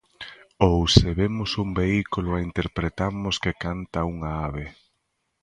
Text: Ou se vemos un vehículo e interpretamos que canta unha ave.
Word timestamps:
Ou 0.67 0.77
se 0.95 1.09
vemos 1.19 1.51
un 1.63 1.69
vehículo 1.81 2.29
e 2.35 2.45
interpretamos 2.49 3.35
que 3.43 3.59
canta 3.63 4.07
unha 4.13 4.31
ave. 4.47 4.65